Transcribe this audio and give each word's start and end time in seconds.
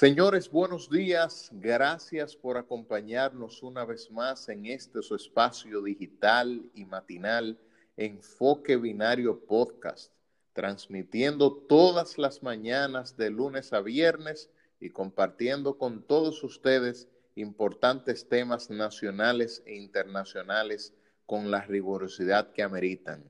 Señores, 0.00 0.50
buenos 0.50 0.88
días. 0.88 1.50
Gracias 1.52 2.34
por 2.34 2.56
acompañarnos 2.56 3.62
una 3.62 3.84
vez 3.84 4.10
más 4.10 4.48
en 4.48 4.64
este 4.64 5.02
su 5.02 5.14
espacio 5.14 5.82
digital 5.82 6.70
y 6.72 6.86
matinal 6.86 7.58
Enfoque 7.98 8.78
Binario 8.78 9.44
Podcast, 9.44 10.10
transmitiendo 10.54 11.52
todas 11.52 12.16
las 12.16 12.42
mañanas 12.42 13.18
de 13.18 13.28
lunes 13.28 13.74
a 13.74 13.82
viernes 13.82 14.48
y 14.80 14.88
compartiendo 14.88 15.76
con 15.76 16.02
todos 16.02 16.42
ustedes 16.44 17.06
importantes 17.34 18.26
temas 18.26 18.70
nacionales 18.70 19.62
e 19.66 19.76
internacionales 19.76 20.94
con 21.26 21.50
la 21.50 21.60
rigurosidad 21.66 22.52
que 22.52 22.62
ameritan. 22.62 23.22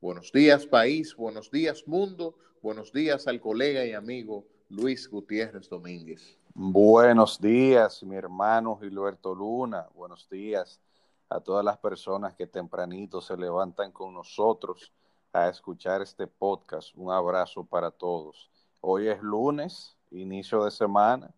Buenos 0.00 0.30
días 0.30 0.66
país, 0.66 1.16
buenos 1.16 1.50
días 1.50 1.88
mundo, 1.88 2.38
buenos 2.62 2.92
días 2.92 3.26
al 3.26 3.40
colega 3.40 3.84
y 3.84 3.92
amigo 3.92 4.46
Luis 4.72 5.06
Gutiérrez 5.06 5.68
Domínguez. 5.68 6.38
Buenos 6.54 7.38
días, 7.38 8.02
mi 8.04 8.16
hermano 8.16 8.78
Gilberto 8.80 9.34
Luna. 9.34 9.86
Buenos 9.94 10.26
días 10.30 10.80
a 11.28 11.40
todas 11.40 11.62
las 11.62 11.76
personas 11.76 12.34
que 12.34 12.46
tempranito 12.46 13.20
se 13.20 13.36
levantan 13.36 13.92
con 13.92 14.14
nosotros 14.14 14.90
a 15.30 15.50
escuchar 15.50 16.00
este 16.00 16.26
podcast. 16.26 16.96
Un 16.96 17.12
abrazo 17.12 17.64
para 17.64 17.90
todos. 17.90 18.50
Hoy 18.80 19.08
es 19.08 19.20
lunes, 19.20 19.94
inicio 20.10 20.64
de 20.64 20.70
semana, 20.70 21.30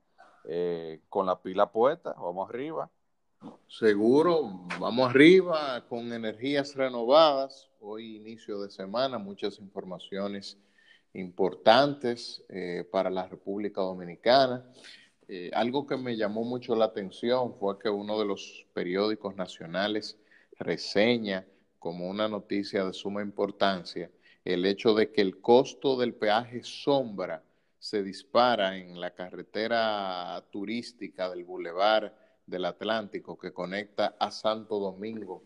eh, 0.45 1.01
con 1.09 1.27
la 1.27 1.43
pila 1.43 1.73
puesta. 1.73 2.13
Vamos 2.13 2.49
arriba. 2.49 2.89
Seguro, 3.67 4.65
vamos 4.79 5.11
arriba 5.11 5.85
con 5.89 6.13
energías 6.13 6.77
renovadas. 6.77 7.69
Hoy 7.81 8.15
inicio 8.15 8.63
de 8.63 8.71
semana, 8.71 9.19
muchas 9.19 9.59
informaciones 9.59 10.57
importantes 11.15 12.45
eh, 12.49 12.87
para 12.91 13.11
la 13.11 13.27
República 13.27 13.81
Dominicana. 13.81 14.65
Eh, 15.27 15.51
algo 15.55 15.87
que 15.87 15.97
me 15.97 16.17
llamó 16.17 16.45
mucho 16.45 16.77
la 16.77 16.85
atención 16.87 17.55
fue 17.55 17.79
que 17.79 17.89
uno 17.89 18.19
de 18.19 18.27
los 18.27 18.67
periódicos 18.75 19.35
nacionales 19.37 20.19
reseña 20.59 21.47
como 21.79 22.09
una 22.09 22.29
noticia 22.29 22.85
de 22.85 22.93
suma 22.93 23.23
importancia 23.23 24.11
el 24.45 24.67
hecho 24.67 24.95
de 24.95 25.11
que 25.11 25.23
el 25.23 25.41
costo 25.41 25.97
del 25.97 26.15
peaje 26.15 26.63
sombra 26.63 27.43
se 27.79 28.03
dispara 28.03 28.77
en 28.77 29.01
la 29.01 29.15
carretera 29.15 30.45
turística 30.51 31.31
del 31.31 31.45
Boulevard 31.45 32.13
del 32.47 32.67
Atlántico 32.67 33.39
que 33.39 33.53
conecta 33.53 34.17
a 34.19 34.31
Santo 34.31 34.79
Domingo 34.79 35.43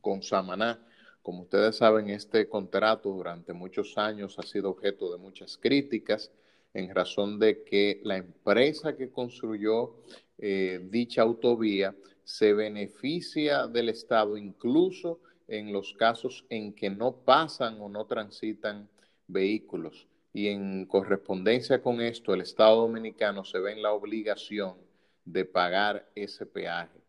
con 0.00 0.22
Samaná 0.22 0.84
como 1.22 1.42
ustedes 1.42 1.76
saben, 1.76 2.08
este 2.08 2.48
contrato 2.48 3.10
durante 3.10 3.52
muchos 3.52 3.98
años 3.98 4.38
ha 4.38 4.42
sido 4.42 4.70
objeto 4.70 5.12
de 5.12 5.18
muchas 5.18 5.58
críticas 5.58 6.30
en 6.72 6.94
razón 6.94 7.38
de 7.38 7.62
que 7.62 8.00
la 8.04 8.16
empresa 8.16 8.96
que 8.96 9.10
construyó 9.10 9.96
eh, 10.38 10.80
dicha 10.90 11.22
autovía 11.22 11.94
se 12.24 12.52
beneficia 12.54 13.66
del 13.66 13.88
Estado 13.88 14.36
incluso 14.36 15.20
en 15.48 15.72
los 15.72 15.92
casos 15.94 16.46
en 16.48 16.72
que 16.72 16.88
no 16.88 17.12
pasan 17.24 17.80
o 17.80 17.88
no 17.88 18.06
transitan 18.06 18.88
vehículos. 19.26 20.06
Y 20.32 20.46
en 20.46 20.86
correspondencia 20.86 21.82
con 21.82 22.00
esto, 22.00 22.32
el 22.32 22.40
Estado 22.42 22.82
dominicano 22.82 23.44
se 23.44 23.58
ve 23.58 23.72
en 23.72 23.82
la 23.82 23.92
obligación 23.92 24.76
de 25.24 25.44
pagar 25.44 26.08
ese 26.14 26.46
peaje. 26.46 27.00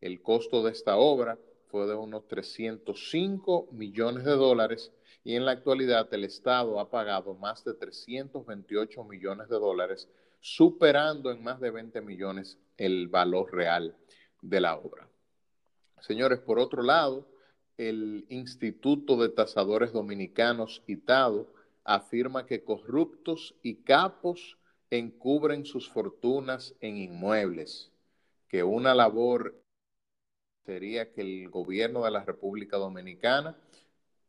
El 0.00 0.22
costo 0.22 0.62
de 0.62 0.72
esta 0.72 0.96
obra 0.96 1.38
fue 1.70 1.86
de 1.86 1.94
unos 1.94 2.26
305 2.28 3.68
millones 3.72 4.24
de 4.24 4.32
dólares 4.32 4.92
y 5.22 5.36
en 5.36 5.44
la 5.44 5.52
actualidad 5.52 6.12
el 6.12 6.24
Estado 6.24 6.80
ha 6.80 6.90
pagado 6.90 7.34
más 7.34 7.64
de 7.64 7.74
328 7.74 9.04
millones 9.04 9.48
de 9.48 9.58
dólares, 9.58 10.08
superando 10.40 11.30
en 11.30 11.42
más 11.42 11.60
de 11.60 11.70
20 11.70 12.00
millones 12.00 12.58
el 12.76 13.08
valor 13.08 13.52
real 13.52 13.94
de 14.42 14.60
la 14.60 14.76
obra. 14.76 15.08
Señores, 16.00 16.40
por 16.40 16.58
otro 16.58 16.82
lado, 16.82 17.28
el 17.76 18.26
Instituto 18.28 19.16
de 19.16 19.28
Tasadores 19.28 19.92
Dominicanos, 19.92 20.82
ITADO, 20.86 21.52
afirma 21.84 22.46
que 22.46 22.64
corruptos 22.64 23.54
y 23.62 23.76
capos 23.76 24.56
encubren 24.90 25.64
sus 25.64 25.88
fortunas 25.88 26.74
en 26.80 26.96
inmuebles, 26.96 27.92
que 28.48 28.64
una 28.64 28.94
labor 28.94 29.54
sería 30.70 31.10
que 31.10 31.22
el 31.22 31.48
gobierno 31.48 32.04
de 32.04 32.12
la 32.12 32.24
República 32.24 32.76
Dominicana 32.76 33.56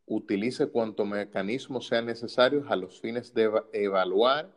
utilice 0.08 0.70
cuanto 0.70 1.06
mecanismos 1.06 1.86
sean 1.86 2.08
necesarios 2.08 2.66
a 2.68 2.76
los 2.76 3.00
fines 3.00 3.32
de 3.36 3.52
evaluar 3.74 4.52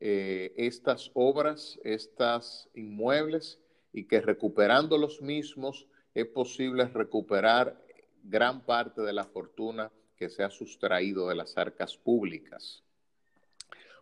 eh, 0.00 0.52
estas 0.58 1.10
obras, 1.14 1.80
estas 1.82 2.68
inmuebles 2.74 3.58
y 3.90 4.04
que 4.04 4.20
recuperando 4.20 4.98
los 4.98 5.22
mismos 5.22 5.86
es 6.12 6.26
posible 6.26 6.88
recuperar 6.88 7.82
gran 8.22 8.60
parte 8.66 9.00
de 9.00 9.14
la 9.14 9.24
fortuna 9.24 9.90
que 10.16 10.28
se 10.28 10.42
ha 10.42 10.50
sustraído 10.50 11.30
de 11.30 11.36
las 11.36 11.56
arcas 11.56 11.96
públicas. 11.96 12.82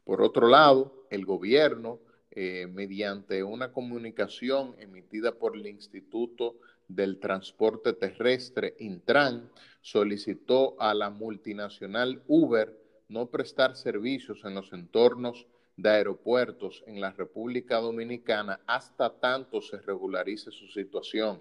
Por 0.02 0.22
otro 0.22 0.48
lado, 0.48 1.06
el 1.08 1.24
gobierno, 1.24 2.00
eh, 2.32 2.66
mediante 2.66 3.44
una 3.44 3.72
comunicación 3.72 4.74
emitida 4.80 5.38
por 5.38 5.54
el 5.54 5.68
Instituto 5.68 6.56
del 6.94 7.18
transporte 7.18 7.92
terrestre, 7.92 8.74
Intran, 8.78 9.50
solicitó 9.80 10.80
a 10.80 10.94
la 10.94 11.10
multinacional 11.10 12.22
Uber 12.26 12.78
no 13.08 13.30
prestar 13.30 13.76
servicios 13.76 14.44
en 14.44 14.54
los 14.54 14.72
entornos 14.72 15.46
de 15.76 15.90
aeropuertos 15.90 16.82
en 16.86 17.00
la 17.00 17.12
República 17.12 17.78
Dominicana 17.78 18.60
hasta 18.66 19.18
tanto 19.18 19.60
se 19.60 19.78
regularice 19.78 20.50
su 20.50 20.68
situación. 20.68 21.40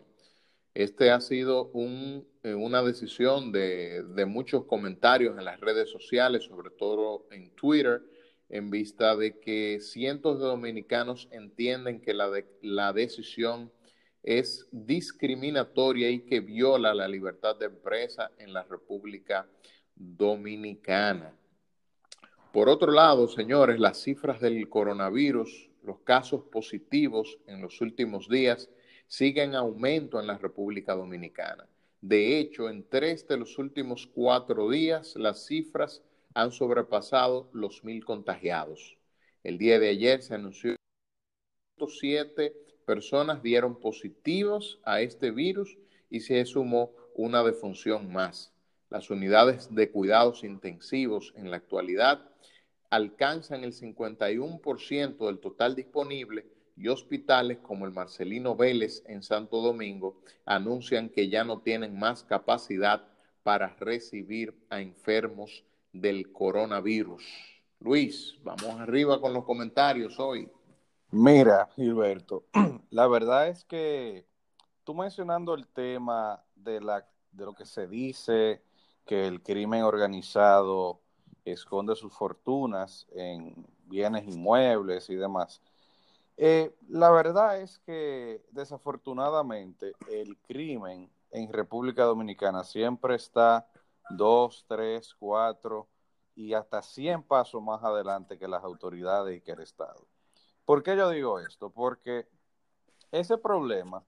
Este 0.73 1.11
ha 1.11 1.19
sido 1.19 1.65
un, 1.73 2.25
eh, 2.43 2.53
una 2.53 2.81
decisión 2.81 3.51
de, 3.51 4.03
muchos 4.25 4.65
comentarios 4.65 5.37
en 5.37 5.43
las 5.43 5.59
redes 5.59 5.89
sociales, 5.89 6.43
sobre 6.43 6.69
todo 6.69 7.27
en 7.31 7.51
Twitter, 7.55 8.01
en 8.47 8.69
vista 8.69 9.15
de 9.15 9.39
que 9.39 9.79
cientos 9.81 10.39
de 10.39 10.45
dominicanos 10.45 11.27
entienden 11.31 12.01
que 12.01 12.13
la, 12.13 12.29
la 12.61 12.93
decisión 12.93 13.71
es 14.23 14.67
discriminatoria 14.71 16.09
y 16.09 16.21
que 16.21 16.39
viola 16.39 16.93
la 16.93 17.07
libertad 17.07 17.55
de 17.55 17.65
empresa 17.65 18.31
en 18.37 18.53
la 18.53 18.63
República 18.63 19.47
Dominicana. 19.95 21.35
Por 22.51 22.69
otro 22.69 22.91
lado, 22.91 23.27
señores, 23.27 23.79
las 23.79 24.01
cifras 24.01 24.41
del 24.41 24.67
coronavirus, 24.69 25.69
los 25.83 25.99
casos 26.01 26.43
positivos 26.51 27.39
en 27.47 27.61
los 27.61 27.81
últimos 27.81 28.27
días 28.27 28.69
siguen 29.07 29.51
en 29.51 29.55
aumento 29.55 30.19
en 30.19 30.27
la 30.27 30.37
República 30.37 30.93
Dominicana. 30.93 31.67
De 32.01 32.39
hecho, 32.39 32.69
en 32.69 32.87
tres 32.87 33.27
de 33.27 33.37
los 33.37 33.57
últimos 33.57 34.07
cuatro 34.07 34.69
días, 34.69 35.15
las 35.15 35.45
cifras 35.45 36.03
han 36.33 36.51
sobrepasado 36.51 37.49
los 37.53 37.83
mil 37.83 38.03
contagiados. 38.05 38.97
El 39.43 39.57
día 39.57 39.79
de 39.79 39.89
ayer 39.89 40.21
se 40.21 40.35
anunció 40.35 40.75
107 41.77 42.70
personas 42.91 43.41
dieron 43.41 43.79
positivos 43.79 44.81
a 44.83 44.99
este 44.99 45.31
virus 45.31 45.77
y 46.09 46.19
se 46.19 46.43
sumó 46.43 46.91
una 47.15 47.41
defunción 47.41 48.11
más. 48.11 48.51
Las 48.89 49.09
unidades 49.09 49.73
de 49.73 49.89
cuidados 49.89 50.43
intensivos 50.43 51.33
en 51.37 51.49
la 51.49 51.55
actualidad 51.55 52.19
alcanzan 52.89 53.63
el 53.63 53.71
51% 53.71 55.25
del 55.25 55.39
total 55.39 55.73
disponible 55.73 56.45
y 56.75 56.89
hospitales 56.89 57.59
como 57.59 57.85
el 57.85 57.93
Marcelino 57.93 58.57
Vélez 58.57 59.03
en 59.07 59.23
Santo 59.23 59.61
Domingo 59.61 60.21
anuncian 60.45 61.07
que 61.07 61.29
ya 61.29 61.45
no 61.45 61.61
tienen 61.61 61.97
más 61.97 62.25
capacidad 62.25 63.07
para 63.41 63.73
recibir 63.79 64.53
a 64.69 64.81
enfermos 64.81 65.63
del 65.93 66.33
coronavirus. 66.33 67.23
Luis, 67.79 68.35
vamos 68.43 68.81
arriba 68.81 69.21
con 69.21 69.33
los 69.33 69.45
comentarios 69.45 70.19
hoy. 70.19 70.49
Mira, 71.11 71.69
Gilberto, 71.75 72.45
la 72.89 73.07
verdad 73.07 73.49
es 73.49 73.65
que 73.65 74.25
tú 74.83 74.93
mencionando 74.95 75.53
el 75.53 75.67
tema 75.67 76.43
de, 76.55 76.79
la, 76.81 77.05
de 77.31 77.45
lo 77.45 77.53
que 77.53 77.65
se 77.65 77.87
dice 77.87 78.63
que 79.05 79.27
el 79.27 79.41
crimen 79.43 79.83
organizado 79.83 81.01
esconde 81.43 81.95
sus 81.95 82.13
fortunas 82.13 83.07
en 83.13 83.67
bienes 83.85 84.25
inmuebles 84.27 85.09
y 85.09 85.15
demás. 85.15 85.61
Eh, 86.37 86.73
la 86.87 87.11
verdad 87.11 87.59
es 87.61 87.79
que 87.79 88.41
desafortunadamente 88.51 89.93
el 90.09 90.37
crimen 90.39 91.11
en 91.31 91.51
República 91.51 92.03
Dominicana 92.03 92.63
siempre 92.63 93.15
está 93.15 93.67
dos, 94.09 94.65
tres, 94.67 95.13
cuatro 95.19 95.89
y 96.35 96.53
hasta 96.53 96.81
cien 96.81 97.21
pasos 97.21 97.61
más 97.61 97.83
adelante 97.83 98.39
que 98.39 98.47
las 98.47 98.63
autoridades 98.63 99.37
y 99.37 99.41
que 99.41 99.51
el 99.51 99.61
Estado. 99.61 100.07
¿Por 100.71 100.83
qué 100.83 100.95
yo 100.95 101.09
digo 101.09 101.37
esto? 101.41 101.69
Porque 101.69 102.29
ese 103.11 103.37
problema 103.37 104.05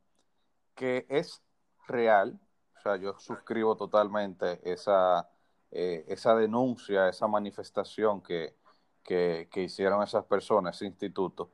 que 0.75 1.05
es 1.09 1.43
real, 1.89 2.39
o 2.77 2.81
sea, 2.81 2.95
yo 2.95 3.19
suscribo 3.19 3.75
totalmente 3.75 4.61
esa, 4.63 5.29
eh, 5.71 6.05
esa 6.07 6.33
denuncia, 6.35 7.09
esa 7.09 7.27
manifestación 7.27 8.21
que, 8.21 8.55
que, 9.03 9.49
hicieron 9.55 10.03
esas 10.03 10.23
personas, 10.23 10.77
ese 10.77 10.85
instituto, 10.85 11.51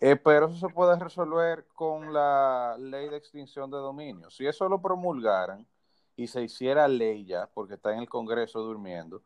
Eh, 0.00 0.16
pero 0.16 0.46
eso 0.46 0.56
se 0.68 0.74
puede 0.74 0.98
resolver 0.98 1.68
con 1.76 2.12
la 2.12 2.76
ley 2.80 3.08
de 3.08 3.16
extinción 3.16 3.70
de 3.70 3.76
dominio. 3.76 4.28
Si 4.28 4.44
eso 4.44 4.68
lo 4.68 4.82
promulgaran 4.82 5.68
y 6.16 6.26
se 6.26 6.42
hiciera 6.42 6.88
ley 6.88 7.24
ya, 7.26 7.46
porque 7.54 7.74
está 7.74 7.92
en 7.92 8.00
el 8.00 8.08
Congreso 8.08 8.58
durmiendo, 8.60 9.22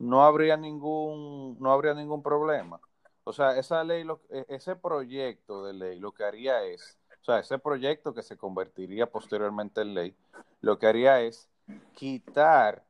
no 0.00 0.24
habría 0.24 0.56
ningún, 0.56 1.56
no 1.60 1.70
habría 1.70 1.94
ningún 1.94 2.20
problema. 2.20 2.80
O 3.24 3.32
sea, 3.32 3.56
esa 3.56 3.84
ley, 3.84 4.06
e, 4.30 4.46
ese 4.48 4.76
proyecto 4.76 5.64
de 5.64 5.72
ley 5.72 6.00
lo 6.00 6.12
que 6.12 6.24
haría 6.24 6.64
es, 6.64 6.98
o 7.20 7.24
sea, 7.24 7.38
ese 7.38 7.58
proyecto 7.58 8.12
que 8.14 8.22
se 8.22 8.36
convertiría 8.36 9.10
posteriormente 9.10 9.80
en 9.82 9.94
ley, 9.94 10.16
lo 10.60 10.78
que 10.78 10.86
haría 10.86 11.20
es 11.20 11.48
quitar 11.94 12.84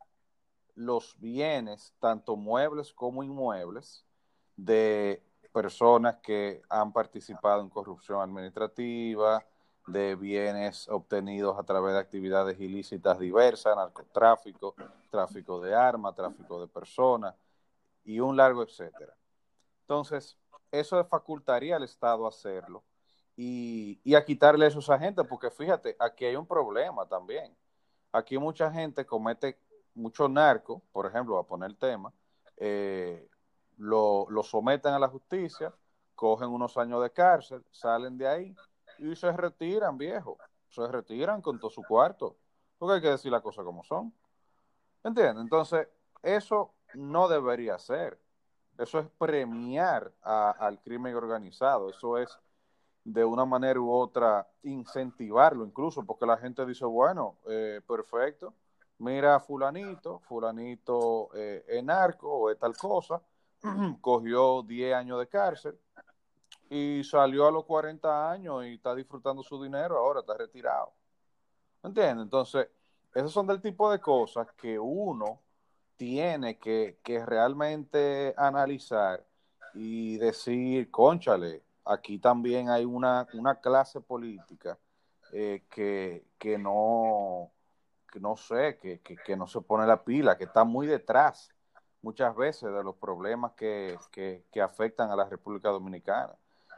los 0.75 1.19
bienes, 1.21 1.93
tanto 2.01 2.37
muebles 2.37 2.93
como 2.95 3.23
inmuebles, 3.23 4.07
de 4.57 5.23
personas 5.53 6.17
que 6.23 6.63
han 6.69 6.93
participado 6.93 7.61
en 7.61 7.69
corrupción 7.69 8.21
administrativa, 8.21 9.45
de 9.87 10.15
bienes 10.15 10.89
obtenidos 10.89 11.59
a 11.59 11.65
través 11.65 11.93
de 11.95 12.01
actividades 12.01 12.59
ilícitas 12.59 13.19
diversas, 13.19 13.77
narcotráfico, 13.77 14.75
tráfico 15.11 15.61
de 15.61 15.75
armas, 15.75 16.15
tráfico 16.15 16.61
de 16.61 16.69
personas 16.69 17.35
y 18.05 18.21
un 18.21 18.37
largo 18.37 18.63
etcétera. 18.63 19.15
Entonces, 19.83 20.37
eso 20.71 21.05
facultaría 21.05 21.77
al 21.77 21.85
Estado 21.85 22.27
hacerlo 22.27 22.83
y, 23.37 24.15
a 24.15 24.25
quitarle 24.25 24.67
esos 24.67 24.89
agentes, 24.91 25.27
porque 25.29 25.51
fíjate, 25.51 25.97
aquí 25.99 26.25
hay 26.25 26.37
un 26.37 26.47
problema 26.47 27.07
también. 27.07 27.55
Aquí 28.13 28.39
mucha 28.39 28.71
gente 28.71 29.07
comete 29.07 29.59
mucho 29.95 30.29
narco, 30.29 30.83
por 30.93 31.07
ejemplo, 31.07 31.39
a 31.39 31.47
poner 31.47 31.71
el 31.71 31.77
tema, 31.77 32.13
eh, 32.57 33.29
lo, 33.79 34.27
lo 34.31 34.43
someten 34.43 34.93
a 34.93 34.99
la 34.99 35.09
justicia, 35.09 35.75
cogen 36.15 36.49
unos 36.49 36.77
años 36.77 37.03
de 37.03 37.11
cárcel, 37.11 37.65
salen 37.71 38.17
de 38.17 38.29
ahí 38.29 38.57
y 38.99 39.17
se 39.17 39.33
retiran, 39.33 39.99
viejo. 39.99 40.39
Se 40.69 40.87
retiran 40.87 41.43
con 41.43 41.59
todo 41.59 41.71
su 41.71 41.83
cuarto. 41.83 42.37
Porque 42.79 42.95
hay 42.95 43.03
que 43.03 43.09
decir 43.09 43.31
las 43.31 43.43
cosas 43.43 43.65
como 43.65 43.83
son. 43.83 44.15
¿Entiendes? 45.05 45.43
Entonces, 45.43 45.89
eso 46.23 46.75
no 46.95 47.29
debería 47.29 47.79
ser. 47.79 48.19
Eso 48.79 48.99
es 48.99 49.07
premiar 49.19 50.13
al 50.23 50.81
crimen 50.81 51.15
organizado. 51.15 51.91
Eso 51.91 52.19
es, 52.19 52.39
de 53.05 53.25
una 53.25 53.45
manera 53.45 53.81
u 53.81 53.91
otra, 53.93 54.47
incentivarlo 54.63 55.65
incluso, 55.65 56.05
porque 56.05 56.27
la 56.27 56.37
gente 56.37 56.65
dice, 56.65 56.85
bueno, 56.85 57.37
eh, 57.47 57.81
perfecto, 57.87 58.55
mira 58.99 59.41
fulanito, 59.41 60.21
fulanito 60.21 61.31
eh, 61.35 61.65
es 61.67 61.85
narco 61.85 62.33
o 62.33 62.51
es 62.51 62.59
tal 62.59 62.77
cosa, 62.77 63.21
cogió 64.01 64.63
10 64.63 64.95
años 64.95 65.19
de 65.19 65.27
cárcel 65.29 65.79
y 66.71 67.05
salió 67.05 67.47
a 67.47 67.51
los 67.51 67.65
40 67.65 68.31
años 68.31 68.65
y 68.65 68.75
está 68.75 68.95
disfrutando 68.95 69.43
su 69.43 69.63
dinero, 69.63 69.99
ahora 69.99 70.21
está 70.21 70.37
retirado. 70.37 70.93
¿Entiendes? 71.83 72.25
Entonces, 72.25 72.69
esos 73.15 73.33
son 73.33 73.47
del 73.47 73.61
tipo 73.61 73.91
de 73.91 74.01
cosas 74.01 74.51
que 74.53 74.79
uno 74.79 75.42
tiene 76.03 76.59
que, 76.59 76.99
realmente 77.25 78.35
analizar 78.37 79.25
y 79.73 80.19
decir, 80.19 80.91
conchale, 80.91 81.63
aquí 81.85 82.19
también 82.19 82.71
hay 82.71 82.85
una, 82.85 83.29
clase 83.63 84.01
política 84.01 84.77
eh, 85.33 85.63
que, 85.71 86.27
que, 86.39 86.59
no, 86.59 87.53
que 88.11 88.19
no 88.19 88.37
sé, 88.37 88.79
que, 88.79 88.99
que, 89.01 89.37
no 89.37 89.47
se 89.47 89.61
pone 89.61 89.87
la 89.87 90.03
pila, 90.03 90.37
que 90.37 90.43
está 90.43 90.65
muy 90.65 90.89
detrás 90.89 91.51
muchas 92.03 92.35
veces 92.35 92.73
de 92.73 92.83
los 92.83 92.97
problemas 92.97 93.53
que, 93.53 93.97
afectan 94.61 95.09
a 95.13 95.15
la 95.15 95.29
República 95.29 95.69
Dominicana. 95.69 96.35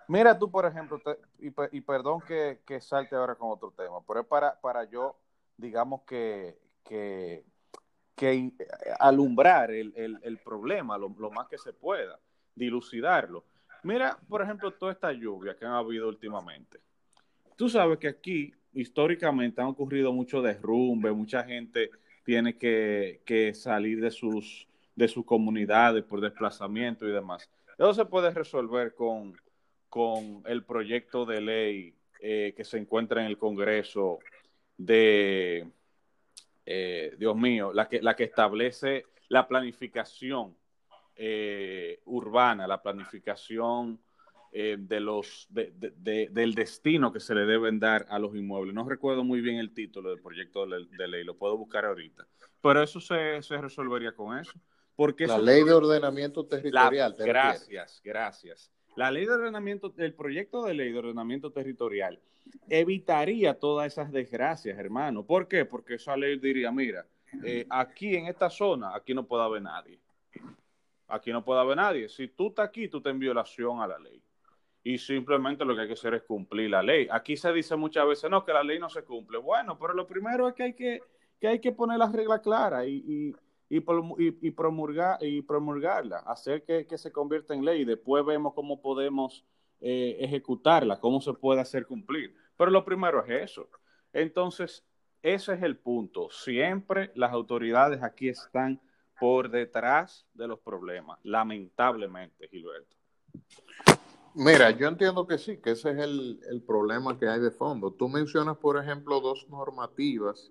Mira 0.06 0.38
tú, 0.38 0.50
por 0.50 0.66
ejemplo, 0.66 1.00
y, 1.38 1.80
perdón 1.80 2.20
que, 2.20 2.78
salte 2.82 3.16
ahora 3.16 3.36
con 3.36 3.50
otro 3.50 3.70
tema, 3.70 4.02
pero 4.06 4.20
es 4.20 4.26
para, 4.26 4.60
para 4.60 4.84
yo, 4.84 5.16
digamos 5.56 6.02
que, 6.02 6.58
que, 6.84 7.42
alumbrar 8.98 9.70
el, 9.70 10.38
problema 10.44 10.96
lo, 10.98 11.08
más 11.30 11.48
que 11.48 11.58
se 11.58 11.72
pueda, 11.72 12.18
dilucidarlo. 12.54 13.44
Mira, 13.82 14.18
por 14.28 14.42
ejemplo, 14.42 14.70
toda 14.70 14.92
esta 14.92 15.12
lluvia 15.12 15.56
que 15.56 15.64
han 15.64 15.72
habido 15.72 16.08
últimamente. 16.08 16.80
Tú 17.56 17.68
sabes 17.68 17.98
que 17.98 18.08
aquí 18.08 18.52
históricamente 18.72 19.60
han 19.60 19.68
ocurrido 19.68 20.12
muchos 20.12 20.42
derrumbes, 20.42 21.14
mucha 21.14 21.44
gente 21.44 21.90
tiene 22.24 22.56
que, 22.56 23.20
que 23.24 23.52
salir 23.52 24.00
de 24.00 24.10
sus 24.10 24.66
de 24.94 25.08
sus 25.08 25.24
comunidades 25.24 26.04
por 26.04 26.20
desplazamiento 26.20 27.06
y 27.06 27.12
demás. 27.12 27.48
Eso 27.76 27.94
se 27.94 28.04
puede 28.04 28.30
resolver 28.30 28.94
con, 28.94 29.36
con 29.88 30.42
el 30.46 30.64
proyecto 30.64 31.24
de 31.24 31.40
ley 31.40 31.94
eh, 32.20 32.54
que 32.56 32.64
se 32.64 32.78
encuentra 32.78 33.20
en 33.20 33.26
el 33.26 33.38
Congreso 33.38 34.18
de, 34.76 35.66
eh, 36.66 37.14
Dios 37.18 37.36
mío, 37.36 37.72
la 37.72 37.88
que, 37.88 38.02
la 38.02 38.14
que 38.16 38.24
establece 38.24 39.06
la 39.28 39.46
planificación 39.46 40.56
eh, 41.16 42.00
urbana, 42.06 42.66
la 42.66 42.82
planificación 42.82 44.00
de 44.52 45.00
los, 45.00 45.48
del 45.50 46.54
destino 46.54 47.12
que 47.12 47.18
se 47.18 47.34
le 47.34 47.44
deben 47.44 47.80
dar 47.80 48.06
a 48.08 48.20
los 48.20 48.36
inmuebles. 48.36 48.72
No 48.72 48.88
recuerdo 48.88 49.24
muy 49.24 49.40
bien 49.40 49.56
el 49.56 49.74
título 49.74 50.10
del 50.10 50.22
proyecto 50.22 50.64
de, 50.64 51.08
ley, 51.08 51.24
lo 51.24 51.36
puedo 51.36 51.56
buscar 51.56 51.84
ahorita, 51.84 52.24
pero 52.60 52.80
eso 52.80 53.00
se, 53.00 53.42
se 53.42 53.60
resolvería 53.60 54.12
con 54.12 54.38
eso. 54.38 54.52
Porque 54.96 55.26
la 55.26 55.38
ley 55.38 55.64
de 55.64 55.72
ordenamiento 55.72 56.46
territorial. 56.46 57.16
gracias, 57.18 58.00
gracias. 58.04 58.70
La 58.96 59.10
ley 59.10 59.26
de 59.26 59.32
ordenamiento, 59.32 59.92
el 59.96 60.14
proyecto 60.14 60.64
de 60.64 60.74
ley 60.74 60.92
de 60.92 60.98
ordenamiento 60.98 61.50
territorial 61.50 62.20
evitaría 62.68 63.58
todas 63.58 63.92
esas 63.92 64.12
desgracias, 64.12 64.78
hermano. 64.78 65.24
¿Por 65.24 65.48
qué? 65.48 65.64
Porque 65.64 65.94
esa 65.94 66.16
ley 66.16 66.38
diría, 66.38 66.70
mira, 66.70 67.06
eh, 67.44 67.66
aquí 67.70 68.16
en 68.16 68.26
esta 68.26 68.50
zona, 68.50 68.94
aquí 68.94 69.14
no 69.14 69.26
puede 69.26 69.44
haber 69.44 69.62
nadie. 69.62 69.98
Aquí 71.08 71.32
no 71.32 71.44
puede 71.44 71.60
haber 71.60 71.76
nadie. 71.76 72.08
Si 72.08 72.28
tú 72.28 72.48
estás 72.48 72.68
aquí, 72.68 72.88
tú 72.88 72.98
estás 72.98 73.12
en 73.12 73.18
violación 73.18 73.80
a 73.80 73.86
la 73.86 73.98
ley. 73.98 74.22
Y 74.82 74.98
simplemente 74.98 75.64
lo 75.64 75.74
que 75.74 75.82
hay 75.82 75.86
que 75.86 75.94
hacer 75.94 76.14
es 76.14 76.22
cumplir 76.22 76.70
la 76.70 76.82
ley. 76.82 77.08
Aquí 77.10 77.36
se 77.36 77.52
dice 77.52 77.76
muchas 77.76 78.06
veces, 78.06 78.30
no, 78.30 78.44
que 78.44 78.52
la 78.52 78.62
ley 78.62 78.78
no 78.78 78.90
se 78.90 79.02
cumple. 79.02 79.38
Bueno, 79.38 79.78
pero 79.78 79.94
lo 79.94 80.06
primero 80.06 80.48
es 80.48 80.54
que 80.54 80.62
hay 80.62 80.74
que, 80.74 81.00
que, 81.40 81.48
hay 81.48 81.58
que 81.58 81.72
poner 81.72 81.98
las 81.98 82.12
reglas 82.12 82.40
claras 82.40 82.86
y 82.86 83.34
y, 83.68 83.80
promulgar, 84.50 85.18
y 85.20 85.42
promulgarla, 85.42 86.18
hacer 86.18 86.64
que, 86.64 86.98
se 86.98 87.12
convierta 87.12 87.54
en 87.54 87.64
ley 87.64 87.82
y 87.82 87.84
después 87.84 88.24
vemos 88.24 88.54
cómo 88.54 88.80
podemos 88.80 89.44
eh, 89.86 90.16
ejecutarla, 90.20 90.98
cómo 90.98 91.20
se 91.20 91.34
puede 91.34 91.60
hacer 91.60 91.86
cumplir. 91.86 92.34
Pero 92.56 92.70
lo 92.70 92.86
primero 92.86 93.22
es 93.22 93.50
eso. 93.50 93.68
Entonces, 94.14 94.82
ese 95.22 95.52
es 95.52 95.62
el 95.62 95.76
punto. 95.76 96.30
Siempre 96.30 97.12
las 97.14 97.32
autoridades 97.32 98.02
aquí 98.02 98.30
están 98.30 98.80
por 99.20 99.50
detrás 99.50 100.26
de 100.32 100.48
los 100.48 100.58
problemas, 100.60 101.18
lamentablemente, 101.22 102.48
Gilberto. 102.48 102.96
Mira, 104.34 104.70
yo 104.70 104.88
entiendo 104.88 105.26
que 105.26 105.36
sí, 105.36 105.58
que 105.58 105.72
ese 105.72 105.90
es 105.90 105.98
el, 105.98 106.64
problema 106.66 107.18
que 107.18 107.28
hay 107.28 107.40
de 107.40 107.50
fondo. 107.50 107.92
Tú 107.92 108.08
mencionas, 108.08 108.56
por 108.56 108.82
ejemplo, 108.82 109.20
dos 109.20 109.46
normativas 109.50 110.50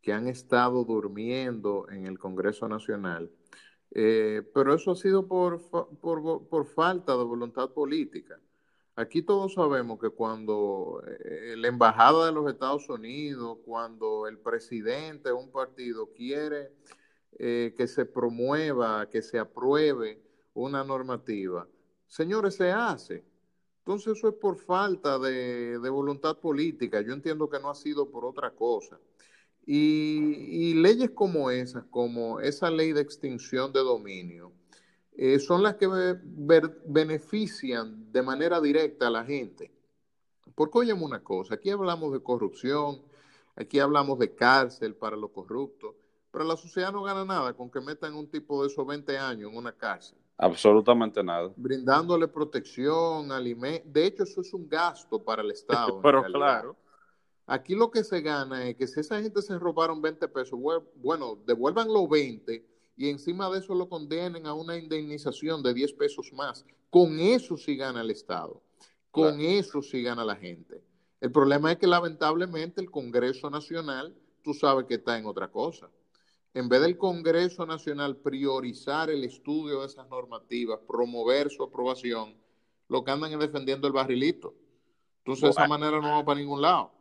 que 0.00 0.14
han 0.14 0.28
estado 0.28 0.82
durmiendo 0.84 1.88
en 1.90 2.06
el 2.06 2.18
Congreso 2.18 2.66
Nacional. 2.68 3.30
Eh, 3.90 4.42
pero 4.54 4.74
eso 4.74 4.92
ha 4.92 4.96
sido 4.96 5.28
por, 5.28 5.60
por, 6.00 6.64
falta 6.64 7.14
de 7.14 7.22
voluntad 7.22 7.70
política. 7.70 8.40
Aquí 8.94 9.22
todos 9.22 9.54
sabemos 9.54 9.98
que 9.98 10.10
cuando 10.10 11.02
eh, 11.06 11.54
la 11.56 11.68
embajada 11.68 12.26
de 12.26 12.32
los 12.32 12.50
Estados 12.50 12.88
Unidos, 12.88 13.58
cuando 13.64 14.26
el 14.26 14.38
presidente 14.38 15.30
de 15.30 15.34
un 15.34 15.50
partido 15.50 16.10
quiere 16.12 16.72
eh, 17.38 17.72
que 17.76 17.86
se 17.86 18.04
promueva, 18.04 19.08
que 19.08 19.22
se 19.22 19.38
apruebe 19.38 20.22
una 20.54 20.84
normativa, 20.84 21.66
señores, 22.06 22.56
se 22.56 22.70
hace. 22.70 23.24
Entonces 23.78 24.16
eso 24.16 24.28
es 24.28 24.34
por 24.34 24.58
falta 24.58 25.18
de 25.18 25.90
voluntad 25.90 26.38
política. 26.38 27.00
Yo 27.00 27.14
entiendo 27.14 27.48
que 27.48 27.58
no 27.58 27.70
ha 27.70 27.74
sido 27.74 28.10
por 28.10 28.24
otra 28.24 28.52
cosa. 28.52 29.00
Y, 29.64 30.74
leyes 30.74 31.10
como 31.10 31.50
esas, 31.50 31.84
como 31.84 32.40
esa 32.40 32.70
ley 32.70 32.92
de 32.92 33.00
extinción 33.00 33.72
de 33.72 33.80
dominio, 33.80 34.52
eh, 35.14 35.38
son 35.38 35.62
las 35.62 35.76
que 35.76 35.88
benefician 36.86 38.10
de 38.12 38.22
manera 38.22 38.60
directa 38.60 39.08
a 39.08 39.10
la 39.10 39.24
gente. 39.24 39.70
Porque 40.54 40.78
oye 40.78 40.92
una 40.92 41.22
cosa, 41.22 41.54
aquí 41.54 41.70
hablamos 41.70 42.12
de 42.12 42.22
corrupción, 42.22 43.02
aquí 43.56 43.78
hablamos 43.78 44.18
de 44.18 44.34
cárcel 44.34 44.94
para 44.94 45.16
los 45.16 45.30
corruptos, 45.30 45.94
pero 46.30 46.44
la 46.44 46.56
sociedad 46.56 46.92
no 46.92 47.02
gana 47.02 47.24
nada 47.24 47.52
con 47.54 47.70
que 47.70 47.80
metan 47.80 48.14
un 48.14 48.26
tipo 48.26 48.62
de 48.62 48.68
esos 48.68 48.86
20 48.86 49.18
años 49.18 49.50
en 49.50 49.56
una 49.56 49.72
cárcel. 49.72 50.18
Absolutamente 50.38 51.22
nada. 51.22 51.52
Brindándole 51.56 52.26
protección, 52.26 53.30
alimento. 53.30 53.86
De 53.90 54.06
hecho, 54.06 54.24
eso 54.24 54.40
es 54.40 54.52
un 54.52 54.68
gasto 54.68 55.22
para 55.22 55.42
el 55.42 55.50
Estado. 55.52 56.00
pero 56.02 56.22
claro. 56.24 56.76
Aquí 57.46 57.74
lo 57.74 57.90
que 57.90 58.02
se 58.02 58.20
gana 58.20 58.66
es 58.68 58.76
que 58.76 58.86
si 58.86 59.00
esa 59.00 59.20
gente 59.20 59.42
se 59.42 59.58
robaron 59.58 60.00
20 60.00 60.26
pesos, 60.28 60.58
bueno, 60.94 61.38
devuelvan 61.44 61.92
los 61.92 62.08
20 62.08 62.71
y 62.96 63.08
encima 63.08 63.50
de 63.50 63.58
eso 63.58 63.74
lo 63.74 63.88
condenen 63.88 64.46
a 64.46 64.54
una 64.54 64.76
indemnización 64.76 65.62
de 65.62 65.74
10 65.74 65.92
pesos 65.94 66.32
más. 66.32 66.64
Con 66.90 67.18
eso 67.18 67.56
sí 67.56 67.76
gana 67.76 68.02
el 68.02 68.10
Estado. 68.10 68.62
Con 69.10 69.40
eso 69.40 69.82
sí 69.82 70.02
gana 70.02 70.24
la 70.24 70.36
gente. 70.36 70.82
El 71.20 71.30
problema 71.30 71.72
es 71.72 71.78
que 71.78 71.86
lamentablemente 71.86 72.80
el 72.80 72.90
Congreso 72.90 73.48
Nacional, 73.50 74.16
tú 74.42 74.54
sabes 74.54 74.86
que 74.86 74.94
está 74.94 75.18
en 75.18 75.26
otra 75.26 75.48
cosa. 75.48 75.90
En 76.54 76.68
vez 76.68 76.82
del 76.82 76.98
Congreso 76.98 77.64
Nacional 77.64 78.16
priorizar 78.16 79.08
el 79.08 79.24
estudio 79.24 79.80
de 79.80 79.86
esas 79.86 80.08
normativas, 80.08 80.80
promover 80.86 81.50
su 81.50 81.62
aprobación, 81.62 82.36
lo 82.88 83.04
que 83.04 83.10
andan 83.10 83.32
es 83.32 83.38
defendiendo 83.38 83.86
el 83.86 83.92
barrilito. 83.92 84.54
Entonces, 85.18 85.44
de 85.44 85.50
esa 85.50 85.68
manera 85.68 86.00
no 86.00 86.10
va 86.10 86.24
para 86.24 86.40
ningún 86.40 86.60
lado. 86.60 86.92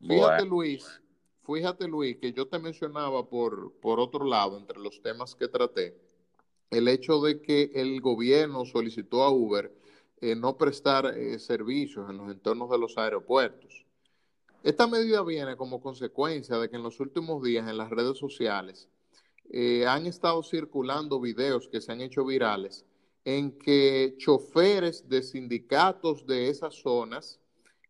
Fíjate, 0.00 0.44
Luis, 0.44 1.00
fíjate, 1.46 1.86
Luis, 1.88 2.16
que 2.18 2.32
yo 2.32 2.46
te 2.46 2.58
mencionaba 2.58 3.28
por, 3.28 3.72
por 3.80 4.00
otro 4.00 4.24
lado, 4.24 4.58
entre 4.58 4.78
los 4.78 5.02
temas 5.02 5.34
que 5.34 5.48
traté, 5.48 5.96
el 6.70 6.88
hecho 6.88 7.20
de 7.20 7.40
que 7.40 7.70
el 7.74 8.00
gobierno 8.00 8.64
solicitó 8.64 9.22
a 9.22 9.30
Uber 9.30 9.72
eh, 10.20 10.34
no 10.34 10.56
prestar 10.56 11.06
eh, 11.06 11.38
servicios 11.38 12.08
en 12.08 12.16
los 12.16 12.30
entornos 12.30 12.70
de 12.70 12.78
los 12.78 12.96
aeropuertos. 12.96 13.84
Esta 14.62 14.86
medida 14.86 15.22
viene 15.22 15.56
como 15.56 15.82
consecuencia 15.82 16.56
de 16.56 16.70
que 16.70 16.76
en 16.76 16.82
los 16.82 16.98
últimos 16.98 17.42
días 17.42 17.68
en 17.68 17.76
las 17.76 17.90
redes 17.90 18.16
sociales 18.16 18.88
eh, 19.50 19.86
han 19.86 20.06
estado 20.06 20.42
circulando 20.42 21.20
videos 21.20 21.68
que 21.68 21.82
se 21.82 21.92
han 21.92 22.00
hecho 22.00 22.24
virales 22.24 22.86
en 23.26 23.58
que 23.58 24.14
choferes 24.18 25.08
de 25.08 25.22
sindicatos 25.22 26.26
de 26.26 26.48
esas 26.48 26.74
zonas 26.74 27.40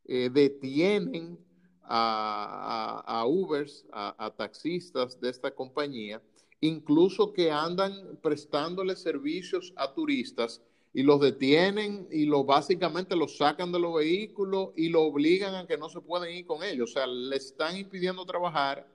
detienen 0.06 1.38
a, 1.86 3.02
a, 3.06 3.26
Ubers, 3.26 3.84
a, 3.92 4.32
taxistas 4.36 5.20
de 5.20 5.30
esta 5.30 5.50
compañía, 5.50 6.22
incluso 6.60 7.32
que 7.32 7.50
andan 7.50 8.18
prestándole 8.22 8.96
servicios 8.96 9.72
a 9.76 9.92
turistas 9.92 10.62
y 10.92 11.02
los 11.02 11.20
detienen 11.20 12.06
y 12.10 12.24
lo 12.24 12.44
básicamente 12.44 13.16
los 13.16 13.36
sacan 13.36 13.72
de 13.72 13.80
los 13.80 13.94
vehículos 13.94 14.70
y 14.76 14.88
lo 14.88 15.02
obligan 15.02 15.54
a 15.54 15.66
que 15.66 15.76
no 15.76 15.88
se 15.88 16.00
pueden 16.00 16.34
ir 16.34 16.46
con 16.46 16.62
ellos. 16.62 16.90
O 16.90 16.92
sea, 16.92 17.06
le 17.06 17.36
están 17.36 17.76
impidiendo 17.76 18.24
trabajar, 18.24 18.86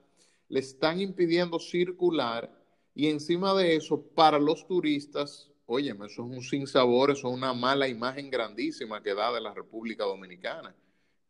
le 0.48 0.60
están 0.60 1.00
impidiendo 1.00 1.58
circular 1.58 2.50
y 2.94 3.06
encima 3.06 3.54
de 3.54 3.76
eso, 3.76 4.02
para 4.02 4.38
los 4.38 4.66
turistas, 4.66 5.50
oye, 5.66 5.90
eso 5.90 6.04
es 6.04 6.18
un 6.18 6.42
sinsabor, 6.42 7.10
eso 7.10 7.28
es 7.28 7.34
una 7.34 7.54
mala 7.54 7.86
imagen 7.86 8.30
grandísima 8.30 9.02
que 9.02 9.14
da 9.14 9.32
de 9.32 9.40
la 9.40 9.54
República 9.54 10.04
Dominicana 10.04 10.74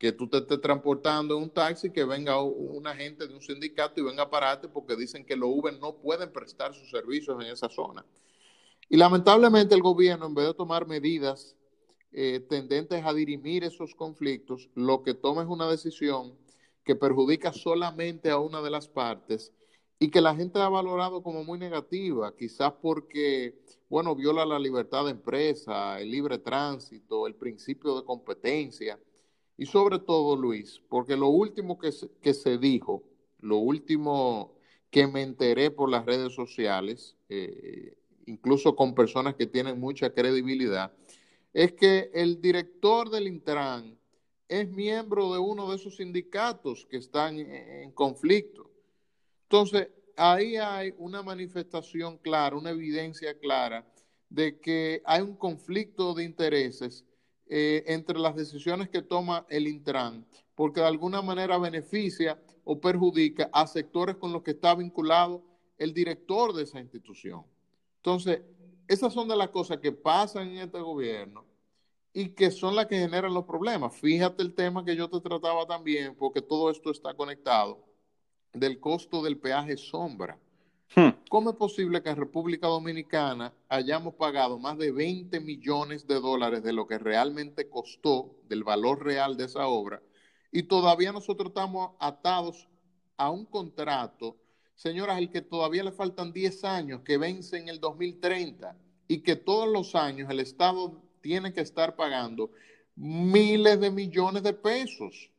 que 0.00 0.12
tú 0.12 0.26
te 0.26 0.38
estés 0.38 0.62
transportando 0.62 1.36
en 1.36 1.42
un 1.42 1.50
taxi, 1.50 1.90
que 1.90 2.06
venga 2.06 2.42
un 2.42 2.86
agente 2.86 3.28
de 3.28 3.34
un 3.34 3.42
sindicato 3.42 4.00
y 4.00 4.02
venga 4.02 4.22
a 4.22 4.30
pararte 4.30 4.66
porque 4.66 4.96
dicen 4.96 5.26
que 5.26 5.36
los 5.36 5.50
Uber 5.52 5.78
no 5.78 5.94
pueden 5.96 6.32
prestar 6.32 6.74
sus 6.74 6.90
servicios 6.90 7.36
en 7.44 7.52
esa 7.52 7.68
zona. 7.68 8.02
Y 8.88 8.96
lamentablemente 8.96 9.74
el 9.74 9.82
gobierno, 9.82 10.24
en 10.24 10.34
vez 10.34 10.46
de 10.46 10.54
tomar 10.54 10.86
medidas 10.86 11.54
eh, 12.12 12.40
tendentes 12.48 13.04
a 13.04 13.12
dirimir 13.12 13.62
esos 13.62 13.94
conflictos, 13.94 14.70
lo 14.74 15.02
que 15.02 15.12
toma 15.12 15.42
es 15.42 15.48
una 15.48 15.68
decisión 15.70 16.34
que 16.82 16.96
perjudica 16.96 17.52
solamente 17.52 18.30
a 18.30 18.38
una 18.38 18.62
de 18.62 18.70
las 18.70 18.88
partes 18.88 19.52
y 19.98 20.10
que 20.10 20.22
la 20.22 20.34
gente 20.34 20.58
ha 20.60 20.70
valorado 20.70 21.22
como 21.22 21.44
muy 21.44 21.58
negativa, 21.58 22.34
quizás 22.34 22.72
porque, 22.80 23.54
bueno, 23.90 24.16
viola 24.16 24.46
la 24.46 24.58
libertad 24.58 25.04
de 25.04 25.10
empresa, 25.10 26.00
el 26.00 26.10
libre 26.10 26.38
tránsito, 26.38 27.26
el 27.26 27.34
principio 27.34 27.96
de 27.96 28.06
competencia 28.06 28.98
y 29.60 29.66
sobre 29.66 29.98
todo, 29.98 30.36
Luis, 30.36 30.80
porque 30.88 31.18
lo 31.18 31.28
último 31.28 31.78
que 31.78 31.92
se, 31.92 32.08
que 32.22 32.32
se 32.32 32.56
dijo, 32.56 33.04
lo 33.40 33.58
último 33.58 34.54
que 34.88 35.06
me 35.06 35.20
enteré 35.20 35.70
por 35.70 35.90
las 35.90 36.06
redes 36.06 36.32
sociales, 36.32 37.14
eh, 37.28 37.94
incluso 38.24 38.74
con 38.74 38.94
personas 38.94 39.34
que 39.34 39.46
tienen 39.46 39.78
mucha 39.78 40.14
credibilidad, 40.14 40.94
es 41.52 41.74
que 41.74 42.10
el 42.14 42.40
director 42.40 43.10
del 43.10 43.26
Intran 43.26 43.98
es 44.48 44.66
miembro 44.70 45.30
de 45.30 45.38
uno 45.38 45.68
de 45.68 45.76
esos 45.76 45.96
sindicatos 45.96 46.86
que 46.86 46.96
están 46.96 47.38
en 47.38 47.92
conflicto. 47.92 48.70
Entonces, 49.42 49.88
ahí 50.16 50.56
hay 50.56 50.94
una 50.96 51.22
manifestación 51.22 52.16
clara, 52.16 52.56
una 52.56 52.70
evidencia 52.70 53.38
clara 53.38 53.86
de 54.30 54.58
que 54.58 55.02
hay 55.04 55.20
un 55.20 55.36
conflicto 55.36 56.14
de 56.14 56.24
intereses 56.24 57.04
eh, 57.52 57.82
entre 57.88 58.16
las 58.16 58.36
decisiones 58.36 58.88
que 58.88 59.02
toma 59.02 59.44
el 59.48 59.66
Intran, 59.66 60.24
porque 60.54 60.80
de 60.80 60.86
alguna 60.86 61.20
manera 61.20 61.58
beneficia 61.58 62.40
o 62.62 62.80
perjudica 62.80 63.50
a 63.52 63.66
sectores 63.66 64.14
con 64.14 64.32
los 64.32 64.44
que 64.44 64.52
está 64.52 64.72
vinculado 64.76 65.42
el 65.76 65.92
director 65.92 66.52
de 66.52 66.62
esa 66.62 66.78
institución. 66.78 67.44
Entonces, 67.96 68.42
esas 68.86 69.12
son 69.12 69.26
de 69.26 69.34
las 69.34 69.48
cosas 69.48 69.78
que 69.78 69.90
pasan 69.90 70.50
en 70.50 70.58
este 70.58 70.78
gobierno 70.78 71.44
y 72.12 72.28
que 72.28 72.52
son 72.52 72.76
las 72.76 72.86
que 72.86 73.00
generan 73.00 73.34
los 73.34 73.46
problemas. 73.46 73.96
Fíjate 73.96 74.44
el 74.44 74.54
tema 74.54 74.84
que 74.84 74.94
yo 74.94 75.10
te 75.10 75.20
trataba 75.20 75.66
también, 75.66 76.14
porque 76.14 76.42
todo 76.42 76.70
esto 76.70 76.92
está 76.92 77.14
conectado, 77.14 77.84
del 78.52 78.78
costo 78.78 79.24
del 79.24 79.38
peaje 79.38 79.76
sombra. 79.76 80.38
Hmm. 80.94 81.10
¿Cómo 81.28 81.50
es 81.50 81.56
posible 81.56 82.02
que 82.02 82.10
en 82.10 82.16
República 82.16 82.66
Dominicana 82.66 83.54
hayamos 83.68 84.14
pagado 84.14 84.58
más 84.58 84.76
de 84.76 84.90
20 84.90 85.38
millones 85.38 86.06
de 86.06 86.20
dólares 86.20 86.64
de 86.64 86.72
lo 86.72 86.86
que 86.88 86.98
realmente 86.98 87.68
costó, 87.68 88.36
del 88.48 88.64
valor 88.64 89.04
real 89.04 89.36
de 89.36 89.44
esa 89.44 89.68
obra, 89.68 90.02
y 90.50 90.64
todavía 90.64 91.12
nosotros 91.12 91.50
estamos 91.50 91.92
atados 92.00 92.68
a 93.16 93.30
un 93.30 93.46
contrato, 93.46 94.36
señoras, 94.74 95.18
el 95.18 95.30
que 95.30 95.42
todavía 95.42 95.84
le 95.84 95.92
faltan 95.92 96.32
10 96.32 96.64
años, 96.64 97.02
que 97.02 97.18
vence 97.18 97.56
en 97.56 97.68
el 97.68 97.78
2030, 97.78 98.76
y 99.06 99.22
que 99.22 99.36
todos 99.36 99.68
los 99.68 99.94
años 99.94 100.28
el 100.30 100.40
Estado 100.40 101.00
tiene 101.20 101.52
que 101.52 101.60
estar 101.60 101.94
pagando 101.94 102.50
miles 102.96 103.78
de 103.80 103.90
millones 103.90 104.42
de 104.42 104.52
pesos? 104.52 105.30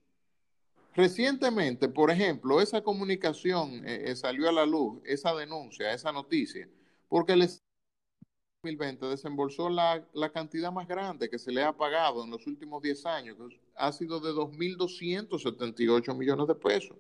Recientemente, 0.94 1.88
por 1.88 2.12
ejemplo, 2.12 2.60
esa 2.60 2.82
comunicación 2.82 3.88
eh, 3.88 4.12
eh, 4.12 4.16
salió 4.16 4.50
a 4.50 4.52
la 4.52 4.66
luz, 4.66 5.02
esa 5.06 5.34
denuncia, 5.34 5.94
esa 5.94 6.12
noticia, 6.12 6.68
porque 7.08 7.32
el 7.34 7.50
2020 8.64 9.06
desembolsó 9.06 9.70
la, 9.70 10.06
la, 10.14 10.32
cantidad 10.32 10.72
más 10.72 10.88
grande 10.88 11.30
que 11.30 11.40
se 11.40 11.52
le 11.52 11.64
ha 11.64 11.72
pagado 11.72 12.26
en 12.26 12.30
los 12.30 12.46
últimos 12.46 12.82
10 12.82 13.06
años, 13.06 13.38
que 13.38 13.60
ha 13.76 13.92
sido 13.94 14.20
de 14.20 14.32
2.278 14.32 16.14
millones 16.14 16.48
de 16.48 16.56
pesos. 16.56 16.98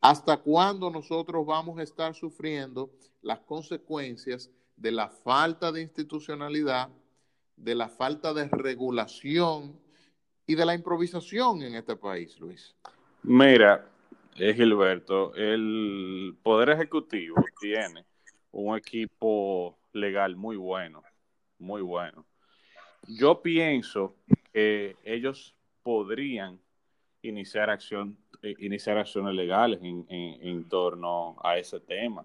¿Hasta 0.00 0.36
cuándo 0.36 0.90
nosotros 0.90 1.46
vamos 1.46 1.78
a 1.78 1.84
estar 1.84 2.14
sufriendo 2.14 2.90
las 3.22 3.38
consecuencias 3.40 4.50
de 4.76 4.92
la 4.92 5.08
falta 5.08 5.70
de 5.70 5.82
institucionalidad, 5.82 6.88
de 7.56 7.74
la 7.74 7.88
falta 7.88 8.34
de 8.34 8.48
regulación 8.48 9.78
y 10.46 10.56
de 10.56 10.66
la 10.66 10.74
improvisación 10.74 11.62
en 11.62 11.76
este 11.76 11.96
país, 11.96 12.38
Luis? 12.40 12.74
Mira, 13.30 13.86
es 14.36 14.56
Gilberto, 14.56 15.34
el 15.34 16.34
Poder 16.42 16.70
Ejecutivo 16.70 17.36
tiene 17.60 18.06
un 18.52 18.74
equipo 18.74 19.78
legal 19.92 20.34
muy 20.34 20.56
bueno, 20.56 21.02
muy 21.58 21.82
bueno. 21.82 22.24
Yo 23.06 23.42
pienso 23.42 24.16
que 24.50 24.96
ellos 25.04 25.54
podrían 25.82 26.58
iniciar 27.20 27.68
acción, 27.68 28.16
eh, 28.40 28.54
iniciar 28.60 28.96
acciones 28.96 29.34
legales 29.34 29.78
en, 29.82 30.66
torno 30.70 31.36
a 31.44 31.58
ese 31.58 31.80
tema. 31.80 32.24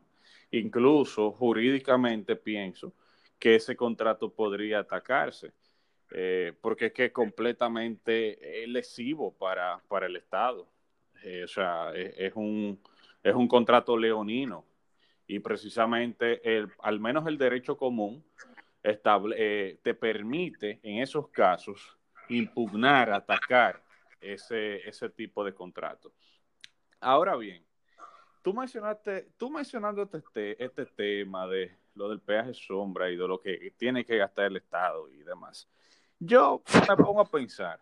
Incluso 0.51 1.33
jurídicamente 1.33 2.37
pienso 2.37 2.93
que 3.37 3.55
ese 3.55 3.75
contrato 3.75 4.29
podría 4.29 4.79
atacarse, 4.79 5.51
eh, 6.11 6.53
porque 6.61 6.85
es 6.85 6.93
que 6.93 7.05
es 7.07 7.11
completamente 7.11 8.65
lesivo 8.67 9.33
para, 9.33 9.81
para 9.89 10.05
el 10.05 10.15
Estado. 10.15 10.71
Eh, 11.23 11.43
o 11.45 11.47
sea, 11.47 11.91
es, 11.93 12.33
un, 12.35 12.79
es 13.23 13.33
un 13.33 13.47
contrato 13.47 13.97
leonino 13.97 14.65
y 15.25 15.39
precisamente 15.39 16.57
el, 16.57 16.69
al 16.79 16.99
menos 16.99 17.25
el 17.27 17.37
derecho 17.37 17.77
común 17.77 18.23
estable, 18.83 19.35
eh, 19.39 19.79
te 19.81 19.93
permite 19.93 20.79
en 20.83 21.01
esos 21.01 21.29
casos 21.29 21.97
impugnar, 22.27 23.11
atacar 23.11 23.81
ese, 24.19 24.87
ese 24.87 25.09
tipo 25.09 25.43
de 25.45 25.53
contrato. 25.53 26.13
Ahora 26.99 27.35
bien, 27.37 27.65
tú 28.41 28.53
mencionaste, 28.53 29.29
tú 29.37 29.49
mencionando 29.49 30.09
este, 30.13 30.61
este 30.63 30.85
tema 30.85 31.47
de 31.47 31.77
lo 31.95 32.09
del 32.09 32.19
peaje 32.19 32.53
sombra 32.53 33.09
y 33.09 33.15
de 33.15 33.27
lo 33.27 33.39
que 33.39 33.73
tiene 33.77 34.05
que 34.05 34.17
gastar 34.17 34.45
el 34.45 34.57
Estado 34.57 35.09
y 35.09 35.23
demás, 35.23 35.69
yo 36.19 36.61
me 36.89 36.95
pongo 36.97 37.21
a 37.21 37.25
pensar, 37.25 37.79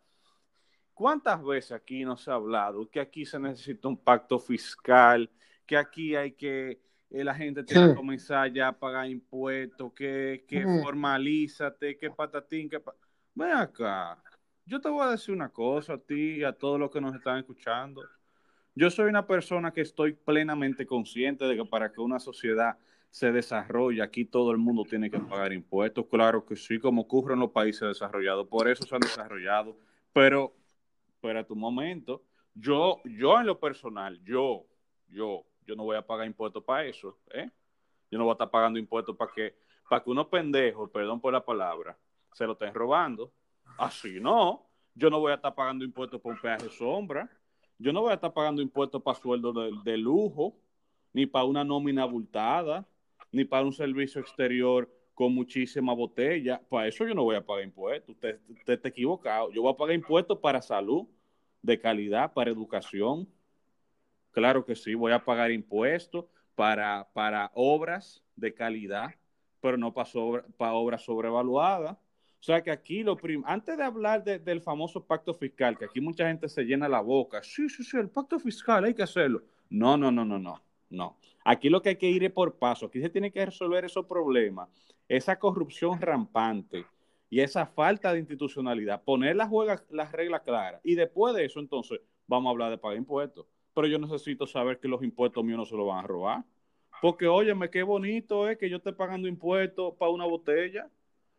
¿Cuántas 0.93 1.43
veces 1.43 1.71
aquí 1.71 2.05
nos 2.05 2.27
ha 2.27 2.33
hablado 2.33 2.89
que 2.89 2.99
aquí 2.99 3.25
se 3.25 3.39
necesita 3.39 3.87
un 3.87 3.97
pacto 3.97 4.39
fiscal, 4.39 5.29
que 5.65 5.77
aquí 5.77 6.15
hay 6.15 6.33
que, 6.33 6.81
eh, 7.09 7.23
la 7.23 7.33
gente 7.33 7.63
tiene 7.63 7.89
que 7.89 7.95
comenzar 7.95 8.51
ya 8.51 8.69
a 8.69 8.77
pagar 8.77 9.09
impuestos, 9.09 9.93
que, 9.93 10.45
que 10.47 10.63
formalízate, 10.83 11.97
que 11.97 12.11
patatín, 12.11 12.69
que... 12.69 12.81
Ven 13.33 13.51
acá, 13.51 14.21
yo 14.65 14.79
te 14.79 14.89
voy 14.89 15.05
a 15.05 15.11
decir 15.11 15.33
una 15.33 15.49
cosa 15.49 15.93
a 15.93 15.97
ti 15.97 16.37
y 16.37 16.43
a 16.43 16.53
todos 16.53 16.79
los 16.79 16.91
que 16.91 17.01
nos 17.01 17.15
están 17.15 17.39
escuchando. 17.39 18.03
Yo 18.75 18.89
soy 18.89 19.09
una 19.09 19.27
persona 19.27 19.71
que 19.71 19.81
estoy 19.81 20.13
plenamente 20.13 20.85
consciente 20.85 21.45
de 21.45 21.57
que 21.57 21.65
para 21.65 21.91
que 21.91 21.99
una 21.99 22.19
sociedad 22.19 22.77
se 23.09 23.31
desarrolle, 23.33 24.01
aquí 24.01 24.23
todo 24.23 24.51
el 24.51 24.57
mundo 24.57 24.85
tiene 24.89 25.11
que 25.11 25.19
pagar 25.19 25.51
impuestos. 25.51 26.05
Claro 26.09 26.45
que 26.45 26.55
sí, 26.55 26.79
como 26.79 27.01
ocurre 27.01 27.33
en 27.33 27.41
los 27.41 27.51
países 27.51 27.81
desarrollados. 27.81 28.47
Por 28.47 28.69
eso 28.69 28.83
se 28.83 28.95
han 28.95 29.01
desarrollado 29.01 29.77
Pero, 30.13 30.53
espera 31.21 31.45
tu 31.45 31.55
momento. 31.55 32.23
Yo, 32.55 32.99
yo 33.05 33.39
en 33.39 33.45
lo 33.45 33.59
personal, 33.59 34.19
yo, 34.23 34.65
yo, 35.07 35.45
yo 35.65 35.75
no 35.75 35.83
voy 35.83 35.95
a 35.95 36.05
pagar 36.05 36.25
impuestos 36.25 36.63
para 36.63 36.85
eso, 36.85 37.19
¿eh? 37.31 37.49
Yo 38.09 38.17
no 38.17 38.25
voy 38.25 38.31
a 38.31 38.33
estar 38.33 38.49
pagando 38.49 38.79
impuestos 38.79 39.15
para 39.15 39.31
que, 39.31 39.55
para 39.87 40.03
que 40.03 40.09
unos 40.09 40.27
pendejos, 40.27 40.89
perdón 40.89 41.21
por 41.21 41.31
la 41.31 41.45
palabra, 41.45 41.97
se 42.33 42.45
lo 42.45 42.53
estén 42.53 42.73
robando. 42.73 43.31
Así 43.77 44.19
no. 44.19 44.67
Yo 44.95 45.09
no 45.09 45.19
voy 45.19 45.31
a 45.31 45.35
estar 45.35 45.55
pagando 45.55 45.85
impuestos 45.85 46.19
por 46.19 46.33
un 46.33 46.41
peaje 46.41 46.69
sombra. 46.69 47.29
Yo 47.77 47.93
no 47.93 48.01
voy 48.01 48.11
a 48.11 48.15
estar 48.15 48.33
pagando 48.33 48.61
impuestos 48.61 49.01
para 49.01 49.17
sueldos 49.17 49.83
de, 49.83 49.97
lujo, 49.97 50.57
ni 51.13 51.25
para 51.25 51.45
una 51.45 51.63
nómina 51.63 52.03
abultada, 52.03 52.85
ni 53.31 53.45
para 53.45 53.63
un 53.63 53.71
servicio 53.71 54.19
exterior 54.19 54.89
con 55.21 55.35
muchísima 55.35 55.93
botella. 55.93 56.59
Para 56.67 56.87
eso 56.87 57.05
yo 57.05 57.13
no 57.13 57.21
voy 57.21 57.35
a 57.35 57.45
pagar 57.45 57.63
impuestos. 57.63 58.15
Usted, 58.15 58.39
usted 58.49 58.73
está 58.73 58.87
equivocado. 58.87 59.51
Yo 59.51 59.61
voy 59.61 59.71
a 59.71 59.77
pagar 59.77 59.93
impuestos 59.93 60.39
para 60.39 60.63
salud, 60.63 61.05
de 61.61 61.79
calidad, 61.79 62.33
para 62.33 62.49
educación. 62.49 63.29
Claro 64.31 64.65
que 64.65 64.75
sí, 64.75 64.95
voy 64.95 65.11
a 65.11 65.23
pagar 65.23 65.51
impuestos 65.51 66.25
para, 66.55 67.07
para 67.13 67.51
obras 67.53 68.23
de 68.35 68.51
calidad, 68.51 69.13
pero 69.61 69.77
no 69.77 69.93
para, 69.93 70.09
para 70.57 70.73
obras 70.73 71.03
sobrevaluadas. 71.03 71.91
O 71.91 72.43
sea 72.43 72.63
que 72.63 72.71
aquí 72.71 73.03
lo 73.03 73.15
antes 73.45 73.77
de 73.77 73.83
hablar 73.83 74.23
del 74.23 74.61
famoso 74.61 75.05
pacto 75.05 75.35
fiscal, 75.35 75.77
que 75.77 75.85
aquí 75.85 76.01
mucha 76.01 76.27
gente 76.27 76.49
se 76.49 76.63
llena 76.63 76.89
la 76.89 77.01
boca, 77.01 77.43
sí, 77.43 77.69
sí, 77.69 77.83
sí, 77.83 77.95
el 77.95 78.09
pacto 78.09 78.39
fiscal 78.39 78.85
hay 78.85 78.95
que 78.95 79.03
hacerlo. 79.03 79.43
No, 79.69 79.95
no, 79.97 80.11
no, 80.11 80.25
no, 80.25 80.39
no, 80.39 80.59
no. 80.91 81.17
Aquí 81.43 81.69
lo 81.69 81.81
que 81.81 81.89
hay 81.89 81.95
que 81.95 82.09
ir 82.09 82.23
es 82.23 82.31
por 82.31 82.55
paso, 82.55 82.85
aquí 82.85 83.01
se 83.01 83.09
tiene 83.09 83.31
que 83.31 83.45
resolver 83.45 83.85
esos 83.85 84.05
problemas, 84.05 84.69
esa 85.07 85.39
corrupción 85.39 85.99
rampante 85.99 86.85
y 87.29 87.39
esa 87.39 87.65
falta 87.65 88.13
de 88.13 88.19
institucionalidad, 88.19 89.03
poner 89.03 89.35
las, 89.35 89.49
las 89.89 90.11
reglas 90.11 90.41
claras 90.41 90.81
y 90.83 90.95
después 90.95 91.33
de 91.33 91.45
eso 91.45 91.59
entonces 91.59 91.99
vamos 92.27 92.49
a 92.49 92.51
hablar 92.51 92.69
de 92.69 92.77
pagar 92.77 92.97
impuestos. 92.97 93.45
Pero 93.73 93.87
yo 93.87 93.97
necesito 93.97 94.45
saber 94.45 94.79
que 94.79 94.87
los 94.87 95.01
impuestos 95.01 95.43
míos 95.43 95.57
no 95.57 95.65
se 95.65 95.75
los 95.75 95.87
van 95.87 96.03
a 96.03 96.07
robar. 96.07 96.43
Porque, 97.01 97.25
óyeme, 97.27 97.69
qué 97.69 97.83
bonito 97.83 98.49
es 98.49 98.57
que 98.57 98.69
yo 98.69 98.77
esté 98.77 98.91
pagando 98.93 99.27
impuestos 99.27 99.95
para 99.97 100.11
una 100.11 100.25
botella 100.25 100.89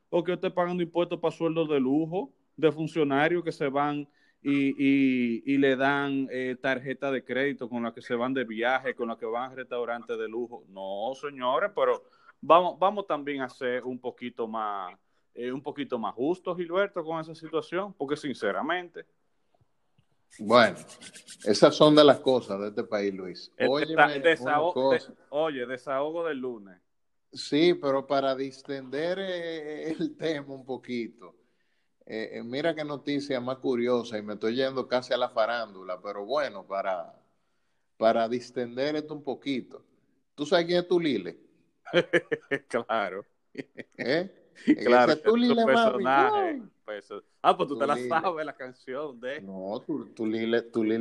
o 0.09 0.25
que 0.25 0.30
yo 0.30 0.35
esté 0.35 0.50
pagando 0.50 0.82
impuestos 0.82 1.21
para 1.21 1.30
sueldos 1.30 1.68
de 1.68 1.78
lujo 1.78 2.32
de 2.56 2.73
funcionarios 2.73 3.44
que 3.44 3.52
se 3.52 3.68
van 3.68 4.09
y, 4.42 5.56
le 5.58 5.76
dan 5.76 6.28
eh, 6.30 6.56
tarjeta 6.61 7.11
de 7.11 7.25
crédito 7.25 7.68
con 7.68 7.82
la 7.82 7.94
que 7.94 8.02
se 8.02 8.14
van 8.14 8.34
de 8.34 8.44
viaje, 8.44 8.94
con 8.94 9.08
la 9.08 9.16
que 9.16 9.26
van 9.26 9.52
a 9.52 9.54
restaurantes 9.54 10.18
de 10.18 10.28
lujo. 10.28 10.64
No, 10.68 11.12
señores, 11.14 11.70
pero 11.75 12.02
vamos, 12.40 12.78
vamos 12.78 13.06
también 13.06 13.40
a 13.42 13.49
ser 13.49 13.84
un 13.84 13.99
poquito 13.99 14.49
más, 14.49 14.99
eh, 15.34 15.52
un 15.52 15.62
poquito 15.62 15.99
más 15.99 16.14
justos, 16.14 16.56
Gilberto, 16.56 17.04
con 17.04 17.20
esa 17.20 17.34
situación, 17.34 17.94
porque 17.94 18.16
sinceramente, 18.16 19.06
bueno, 20.38 20.78
esas 21.44 21.75
son 21.75 21.94
de 21.94 22.04
las 22.04 22.18
cosas 22.20 22.58
de 22.61 22.68
este 22.68 22.84
país, 22.84 23.12
Luis. 23.14 23.52
Oye, 23.68 23.94
oye, 25.30 25.66
desahogo 25.66 26.25
del 26.25 26.38
lunes. 26.38 26.78
Sí, 27.32 27.75
pero 27.75 28.06
para 28.06 28.34
distender 28.34 29.18
eh, 29.18 29.90
el 29.92 30.16
tema 30.16 30.54
un 30.54 30.64
poquito, 30.64 31.34
eh, 32.06 32.30
eh, 32.32 32.42
mira 32.42 32.75
qué 32.75 32.85
noticia 32.85 33.40
más 33.40 33.59
curiosa 33.59 34.18
y 34.18 34.23
me 34.23 34.35
estoy 34.35 34.56
yendo 34.56 34.88
casi 34.88 35.12
a 35.12 35.16
la 35.16 35.28
farándula, 35.28 36.00
pero 36.00 36.25
bueno, 36.25 36.66
para, 36.66 37.14
para 37.97 38.28
distender 38.28 38.97
esto 38.97 39.14
un 39.14 39.23
poquito. 39.23 39.85
¿Tú 40.35 40.47
sabes 40.47 40.66
quién 40.66 40.80
es 40.80 40.88
Tulile? 40.88 41.38
claro. 42.68 43.25
¿Eh? 43.99 44.38
Claro, 44.85 45.12
es 45.12 45.23
tu 45.23 45.32
personaje. 45.66 46.62
Pues, 46.85 47.08
ah, 47.43 47.56
pues 47.56 47.69
tú 47.69 47.78
te 47.78 47.86
la 47.86 47.97
sabes, 47.97 48.45
la 48.45 48.54
canción 48.54 49.21
de. 49.21 49.41
No, 49.41 49.80
tu, 49.80 50.26
Lile, 50.26 50.58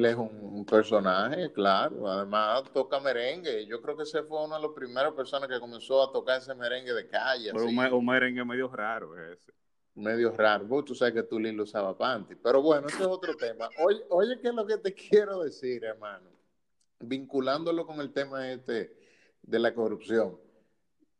es 0.10 0.16
un, 0.16 0.66
personaje, 0.66 1.52
claro. 1.52 2.08
Además, 2.08 2.64
toca 2.72 3.00
merengue. 3.00 3.66
Yo 3.66 3.82
creo 3.82 3.98
que 3.98 4.04
ese 4.04 4.24
fue 4.24 4.44
una 4.46 4.58
de 4.58 4.64
las 4.64 4.72
primeras 4.72 5.14
personas 5.14 5.50
que 5.50 5.60
comenzó 5.60 6.04
a 6.04 6.12
tocar 6.12 6.40
ese 6.40 6.54
merengue 6.56 6.94
de 6.94 7.08
calle. 7.08 7.52
Pero 7.52 7.66
un, 7.66 8.06
merengue 8.06 8.46
medio 8.46 8.68
raro 8.70 9.18
ese. 9.18 9.52
Medio 9.96 10.32
raro. 10.32 10.66
Vos, 10.66 10.86
tú 10.86 10.96
sabes 10.96 11.14
que 11.14 11.40
Lile 11.40 11.62
usaba 11.62 11.98
panty. 11.98 12.36
Pero 12.36 12.62
bueno, 12.62 12.88
ese 12.88 13.02
es 13.02 13.08
otro 13.08 13.36
tema. 13.36 13.70
Oye, 13.80 14.02
oye, 14.10 14.40
¿qué 14.40 14.50
es 14.50 14.54
lo 14.54 14.66
que 14.66 14.78
te 14.78 14.94
quiero 15.10 15.44
decir, 15.44 15.84
hermano? 15.84 16.30
Vinculándolo 17.00 17.86
con 17.86 18.00
el 18.00 18.12
tema 18.12 18.52
este 18.52 18.96
de 19.42 19.60
la 19.60 19.74
corrupción 19.74 20.38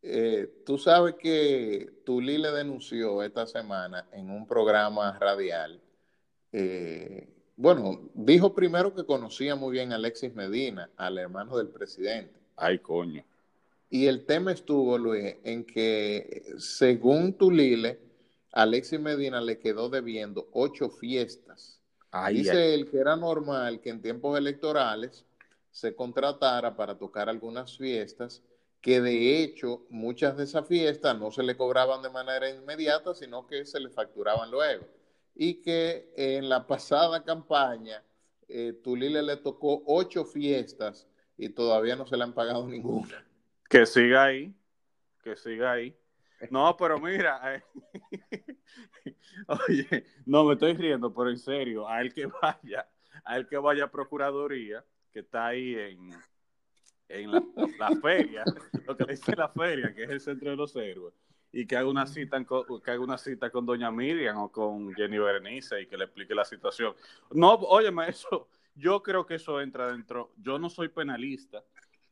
eh, 0.04 0.64
tú 0.66 0.78
sabes 0.78 1.16
que 1.16 2.02
Tulí 2.04 2.38
le 2.38 2.52
denunció 2.52 3.22
esta 3.22 3.46
semana 3.46 4.08
en 4.12 4.32
un 4.32 4.48
programa 4.48 5.18
radial. 5.20 5.80
Eh, 6.52 7.28
bueno, 7.56 8.10
dijo 8.16 8.56
primero 8.56 8.96
que 8.96 9.06
conocía 9.06 9.56
muy 9.56 9.72
bien 9.72 9.92
a 9.92 9.96
Alexis 9.96 10.34
Medina, 10.34 10.90
al 10.98 11.18
hermano 11.20 11.58
del 11.58 11.68
presidente. 11.68 12.34
Ay, 12.56 12.80
coño. 12.80 13.24
Y 13.90 14.08
el 14.08 14.26
tema 14.26 14.52
estuvo, 14.54 14.98
Luis, 14.98 15.36
en 15.44 15.66
que 15.66 16.54
según 16.58 17.34
Tulile, 17.34 18.00
Alexis 18.52 19.00
Medina 19.00 19.42
le 19.42 19.60
quedó 19.60 19.90
debiendo 19.90 20.50
ocho 20.54 20.90
fiestas. 20.90 21.80
Dice 22.30 22.74
él 22.74 22.90
que 22.90 22.98
era 22.98 23.16
normal 23.16 23.80
que 23.80 23.90
en 23.90 24.02
tiempos 24.02 24.38
electorales 24.38 25.26
se 25.72 25.96
contratara 25.96 26.76
para 26.76 26.98
tocar 26.98 27.30
algunas 27.30 27.78
fiestas 27.78 28.44
que 28.82 29.00
de 29.00 29.42
hecho 29.42 29.86
muchas 29.90 30.36
de 30.36 30.44
esas 30.44 30.68
fiestas 30.68 31.18
no 31.18 31.32
se 31.32 31.44
le 31.44 31.56
cobraban 31.56 32.02
de 32.02 32.10
manera 32.10 32.50
inmediata, 32.50 33.14
sino 33.14 33.46
que 33.48 33.64
se 33.66 33.80
le 33.80 33.90
facturaban 33.90 34.50
luego. 34.52 34.86
Y 35.36 35.62
que 35.62 36.12
en 36.16 36.50
la 36.50 36.68
pasada 36.68 37.24
campaña, 37.24 38.04
eh, 38.50 38.74
Tulile 38.84 39.22
le 39.24 39.38
tocó 39.38 39.84
ocho 39.86 40.26
fiestas 40.26 41.08
y 41.38 41.50
todavía 41.50 41.96
no 41.96 42.06
se 42.06 42.18
le 42.18 42.24
han 42.24 42.34
pagado 42.34 42.68
ninguna. 42.68 43.26
Que 43.70 43.86
siga 43.86 44.26
ahí, 44.26 44.54
que 45.24 45.36
siga 45.38 45.72
ahí. 45.72 45.96
No, 46.50 46.76
pero 46.76 47.00
mira, 47.00 47.56
eh, 47.56 47.64
oye, 49.48 50.06
no 50.26 50.46
me 50.46 50.54
estoy 50.54 50.74
riendo, 50.74 51.14
pero 51.14 51.30
en 51.30 51.38
serio, 51.38 51.88
a 51.88 52.02
él 52.02 52.14
que 52.14 52.26
vaya, 52.42 52.88
a 53.24 53.38
él 53.38 53.48
que 53.48 53.58
vaya 53.58 53.86
a 53.86 53.92
Procuraduría, 53.92 54.84
que 55.12 55.20
está 55.20 55.48
ahí 55.48 55.76
en, 55.76 56.10
en 57.10 57.32
la, 57.32 57.92
feria, 58.02 58.44
lo 58.88 58.96
que 58.96 59.06
dice 59.06 59.36
la 59.36 59.50
feria, 59.50 59.94
que 59.94 60.04
es 60.04 60.10
el 60.10 60.22
centro 60.22 60.50
de 60.50 60.56
los 60.56 60.76
héroes, 60.76 61.14
y 61.52 61.68
que 61.68 61.76
haga 61.76 61.90
una 61.90 62.08
cita, 62.08 62.44
que 62.44 62.92
haga 62.92 63.02
una 63.02 63.18
cita 63.18 63.50
con 63.50 63.66
doña 63.66 63.92
Miriam 63.92 64.38
o 64.38 64.52
con 64.52 64.94
Jenny 64.96 65.18
Berenice 65.18 65.82
y 65.82 65.88
que 65.88 65.98
le 65.98 66.06
explique 66.06 66.34
la 66.34 66.46
situación. 66.46 66.96
No, 67.32 67.56
óyeme, 67.56 68.08
eso, 68.10 68.48
yo 68.74 69.04
creo 69.04 69.26
que 69.26 69.36
eso 69.36 69.60
entra 69.62 69.92
dentro, 69.92 70.32
yo 70.38 70.58
no 70.58 70.70
soy 70.70 70.88
penalista, 70.88 71.64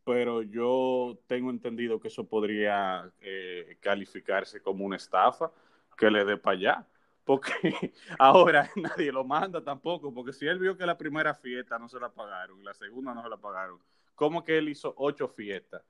pero 0.04 0.42
yo 0.42 1.18
tengo 1.28 1.50
entendido 1.50 2.00
que 2.00 2.08
eso 2.08 2.28
podría 2.28 3.12
eh, 3.22 3.78
calificarse 3.80 4.62
como 4.62 4.86
una 4.86 4.96
estafa 4.96 5.52
que 5.98 6.10
le 6.10 6.26
dé 6.26 6.38
para 6.38 6.58
allá. 6.58 6.88
Porque 7.24 7.54
ahora 8.20 8.70
nadie 8.76 9.12
lo 9.12 9.24
manda 9.24 9.64
tampoco, 9.64 10.14
porque 10.14 10.34
si 10.34 10.48
él 10.48 10.60
vio 10.60 10.78
que 10.78 10.86
la 10.86 10.98
primera 10.98 11.34
fiesta 11.36 11.78
no 11.78 11.88
se 11.88 12.00
la 12.00 12.10
pagaron 12.10 12.64
la 12.64 12.74
segunda 12.74 13.14
no 13.14 13.22
se 13.22 13.30
la 13.30 13.38
pagaron, 13.38 13.80
¿Cómo 14.20 14.44
que 14.44 14.58
él 14.58 14.68
hizo 14.68 14.94
ocho 14.98 15.30
fiestas? 15.30 15.82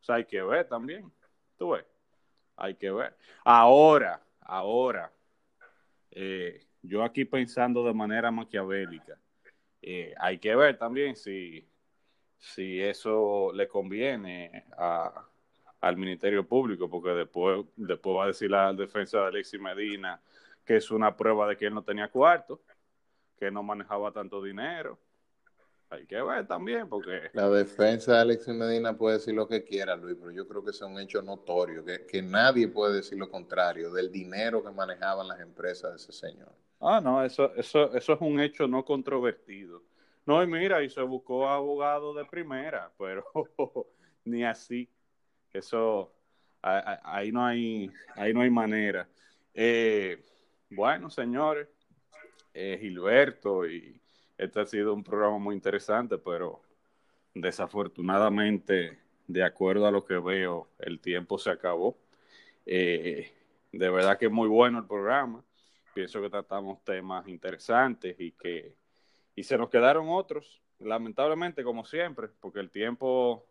O 0.00 0.04
sea, 0.04 0.14
hay 0.14 0.24
que 0.24 0.40
ver 0.40 0.66
también. 0.66 1.12
Tú 1.58 1.72
ves. 1.72 1.84
Hay 2.56 2.76
que 2.76 2.90
ver. 2.90 3.14
Ahora, 3.44 4.22
ahora, 4.40 5.12
eh, 6.10 6.64
yo 6.80 7.04
aquí 7.04 7.26
pensando 7.26 7.84
de 7.84 7.92
manera 7.92 8.30
maquiavélica, 8.30 9.18
eh, 9.82 10.14
hay 10.18 10.38
que 10.38 10.56
ver 10.56 10.78
también 10.78 11.14
si, 11.14 11.68
si 12.38 12.80
eso 12.80 13.52
le 13.52 13.68
conviene 13.68 14.66
al 15.80 15.96
Ministerio 15.96 16.46
Público, 16.46 16.88
porque 16.88 17.10
después, 17.10 17.64
después 17.76 18.16
va 18.16 18.24
a 18.24 18.28
decir 18.28 18.50
la 18.50 18.72
defensa 18.72 19.20
de 19.20 19.26
Alexis 19.26 19.60
Medina 19.60 20.20
que 20.64 20.76
es 20.76 20.90
una 20.90 21.14
prueba 21.14 21.46
de 21.46 21.58
que 21.58 21.66
él 21.66 21.74
no 21.74 21.82
tenía 21.82 22.08
cuarto, 22.08 22.62
que 23.38 23.50
no 23.50 23.62
manejaba 23.62 24.12
tanto 24.12 24.42
dinero 24.42 24.98
hay 25.94 26.06
que 26.06 26.20
ver 26.20 26.46
también, 26.46 26.88
porque... 26.88 27.30
La 27.32 27.48
defensa 27.48 28.14
de 28.14 28.18
Alexis 28.18 28.54
Medina 28.54 28.96
puede 28.96 29.18
decir 29.18 29.34
lo 29.34 29.46
que 29.46 29.64
quiera, 29.64 29.96
Luis, 29.96 30.16
pero 30.18 30.30
yo 30.32 30.46
creo 30.46 30.64
que 30.64 30.70
es 30.70 30.80
un 30.82 30.98
hecho 30.98 31.22
notorio, 31.22 31.84
que, 31.84 32.22
nadie 32.22 32.68
puede 32.68 32.96
decir 32.96 33.18
lo 33.18 33.30
contrario 33.30 33.92
del 33.92 34.10
dinero 34.10 34.62
que 34.62 34.70
manejaban 34.70 35.28
las 35.28 35.40
empresas 35.40 35.90
de 35.90 35.96
ese 35.96 36.12
señor. 36.12 36.52
Ah, 36.80 37.00
no, 37.02 37.24
eso, 37.24 37.54
eso, 37.54 37.94
eso 37.94 38.12
es 38.12 38.20
un 38.20 38.40
hecho 38.40 38.66
no 38.66 38.84
controvertido. 38.84 39.82
No, 40.26 40.42
y 40.42 40.46
mira, 40.46 40.82
y 40.82 40.88
se 40.88 41.02
buscó 41.02 41.48
abogado 41.48 42.14
de 42.14 42.24
primera, 42.24 42.90
pero 42.98 43.24
ni 44.24 44.44
así. 44.44 44.88
Eso, 45.52 46.12
ahí 46.62 47.30
no 47.30 47.44
hay, 47.44 47.90
ahí 48.16 48.32
no 48.32 48.40
hay 48.40 48.50
manera. 48.50 49.08
Eh, 49.52 50.24
bueno, 50.70 51.10
señores, 51.10 51.68
eh, 52.52 52.78
Gilberto 52.80 53.66
y 53.66 54.00
este 54.36 54.60
ha 54.60 54.66
sido 54.66 54.94
un 54.94 55.04
programa 55.04 55.38
muy 55.38 55.54
interesante, 55.54 56.18
pero 56.18 56.62
desafortunadamente, 57.34 58.98
de 59.28 59.42
acuerdo 59.44 59.86
a 59.86 59.92
lo 59.92 60.04
que 60.04 60.18
veo, 60.18 60.70
el 60.78 61.00
tiempo 61.00 61.38
se 61.38 61.50
acabó. 61.50 61.96
Eh, 62.66 63.30
de 63.70 63.90
verdad 63.90 64.18
que 64.18 64.26
es 64.26 64.32
muy 64.32 64.48
bueno 64.48 64.78
el 64.78 64.86
programa. 64.86 65.44
pienso 65.94 66.20
que 66.20 66.30
tratamos 66.30 66.82
temas 66.82 67.28
interesantes 67.28 68.16
y 68.18 68.32
que 68.32 68.76
y 69.34 69.42
se 69.42 69.58
nos 69.58 69.70
quedaron 69.70 70.08
otros, 70.08 70.62
lamentablemente 70.78 71.64
como 71.64 71.84
siempre, 71.84 72.28
porque 72.40 72.60
el 72.60 72.70
tiempo 72.70 73.46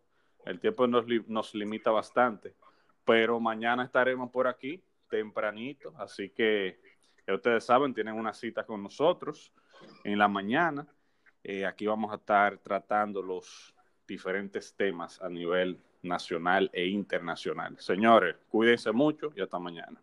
el 0.46 0.60
tiempo 0.60 0.86
nos, 0.86 1.06
nos 1.26 1.54
limita 1.54 1.90
bastante, 1.90 2.54
pero 3.04 3.40
mañana 3.40 3.84
estaremos 3.84 4.30
por 4.30 4.46
aquí 4.46 4.82
tempranito, 5.08 5.94
así 5.98 6.30
que 6.30 6.78
ustedes 7.26 7.64
saben, 7.64 7.94
tienen 7.94 8.14
una 8.14 8.34
cita 8.34 8.64
con 8.64 8.82
nosotros 8.82 9.52
en 10.02 10.18
la 10.18 10.28
mañana. 10.28 10.86
Eh, 11.42 11.64
aquí 11.64 11.86
vamos 11.86 12.12
a 12.12 12.16
estar 12.16 12.58
tratando 12.58 13.22
los 13.22 13.74
diferentes 14.06 14.74
temas 14.74 15.20
a 15.22 15.28
nivel 15.28 15.78
nacional 16.02 16.70
e 16.72 16.86
internacional. 16.86 17.78
Señores, 17.78 18.36
cuídense 18.48 18.92
mucho 18.92 19.32
y 19.34 19.40
hasta 19.40 19.58
mañana. 19.58 20.02